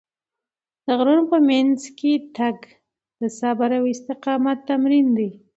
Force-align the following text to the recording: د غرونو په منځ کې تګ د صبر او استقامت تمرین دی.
د 0.85 0.87
غرونو 0.97 1.23
په 1.31 1.37
منځ 1.49 1.79
کې 1.97 2.11
تګ 2.37 2.57
د 3.19 3.21
صبر 3.39 3.69
او 3.77 3.83
استقامت 3.93 4.57
تمرین 4.69 5.07
دی. 5.17 5.29